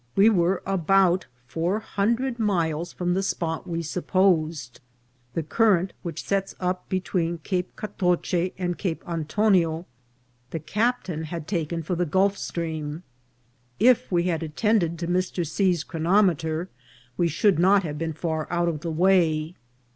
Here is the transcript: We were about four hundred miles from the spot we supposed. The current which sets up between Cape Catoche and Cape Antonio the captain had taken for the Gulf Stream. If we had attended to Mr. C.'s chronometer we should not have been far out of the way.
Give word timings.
We 0.15 0.31
were 0.31 0.63
about 0.65 1.27
four 1.45 1.77
hundred 1.79 2.39
miles 2.39 2.91
from 2.91 3.13
the 3.13 3.21
spot 3.21 3.67
we 3.69 3.83
supposed. 3.83 4.79
The 5.35 5.43
current 5.43 5.93
which 6.01 6.23
sets 6.25 6.55
up 6.59 6.89
between 6.89 7.37
Cape 7.43 7.75
Catoche 7.75 8.51
and 8.57 8.79
Cape 8.79 9.03
Antonio 9.07 9.85
the 10.49 10.57
captain 10.59 11.25
had 11.25 11.47
taken 11.47 11.83
for 11.83 11.93
the 11.93 12.07
Gulf 12.07 12.35
Stream. 12.35 13.03
If 13.79 14.11
we 14.11 14.23
had 14.23 14.41
attended 14.41 14.97
to 14.97 15.07
Mr. 15.07 15.45
C.'s 15.45 15.83
chronometer 15.83 16.67
we 17.15 17.27
should 17.27 17.59
not 17.59 17.83
have 17.83 17.99
been 17.99 18.13
far 18.13 18.47
out 18.49 18.67
of 18.67 18.79
the 18.79 18.89
way. 18.89 19.53